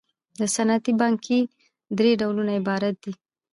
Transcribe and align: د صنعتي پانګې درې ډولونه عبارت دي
د 0.39 0.41
صنعتي 0.55 0.93
پانګې 0.99 1.39
درې 1.97 2.11
ډولونه 2.19 2.51
عبارت 2.59 2.95
دي 3.03 3.13